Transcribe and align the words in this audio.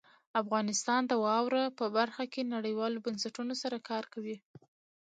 افغانستان 0.41 1.01
د 1.07 1.13
واوره 1.25 1.63
په 1.79 1.85
برخه 1.97 2.23
کې 2.33 2.51
نړیوالو 2.55 3.03
بنسټونو 3.05 3.53
سره 3.61 3.77
کار 3.89 4.03
کوي. 4.13 4.37